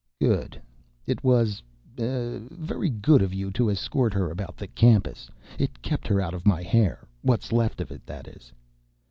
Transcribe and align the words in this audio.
"Good. 0.19 0.59
It 1.05 1.23
was, 1.23 1.61
eh, 1.99 2.39
very 2.49 2.89
good 2.89 3.21
of 3.21 3.35
you 3.35 3.51
to 3.51 3.69
escort 3.69 4.15
her 4.15 4.31
about 4.31 4.57
the 4.57 4.65
campus. 4.65 5.29
It 5.59 5.79
kept 5.83 6.07
her 6.07 6.19
out 6.19 6.33
of 6.33 6.43
my 6.43 6.63
hair... 6.63 7.05
what's 7.21 7.51
left 7.53 7.79
of 7.79 7.91
it, 7.91 8.07
that 8.07 8.27
is." 8.27 8.51